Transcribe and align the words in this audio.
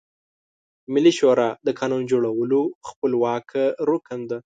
ملي 0.93 1.13
شورا 1.19 1.49
د 1.65 1.69
قانون 1.79 2.01
جوړولو 2.11 2.61
خپلواکه 2.87 3.63
رکن 3.89 4.19
ده. 4.29 4.37